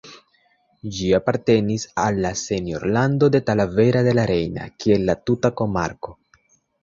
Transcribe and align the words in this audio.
Ĝi 0.93 1.09
apartenis 1.17 1.83
al 2.03 2.17
la 2.23 2.31
senjorlando 2.39 3.29
de 3.35 3.41
Talavera 3.51 4.03
de 4.09 4.15
la 4.21 4.25
Reina, 4.31 4.67
kiel 4.85 5.07
la 5.11 5.17
tuta 5.31 5.55
komarko. 5.61 6.17